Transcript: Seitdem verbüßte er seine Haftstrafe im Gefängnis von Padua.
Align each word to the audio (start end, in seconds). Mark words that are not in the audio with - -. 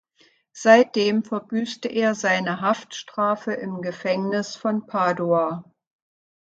Seitdem 0.55 1.23
verbüßte 1.23 1.87
er 1.87 2.15
seine 2.15 2.59
Haftstrafe 2.59 3.53
im 3.53 3.83
Gefängnis 3.83 4.55
von 4.55 4.87
Padua. 4.87 5.63